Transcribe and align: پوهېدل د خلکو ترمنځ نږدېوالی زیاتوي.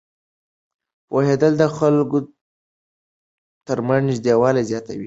پوهېدل 1.07 1.53
د 1.61 1.63
خلکو 1.77 2.17
ترمنځ 3.67 4.01
نږدېوالی 4.09 4.63
زیاتوي. 4.71 4.99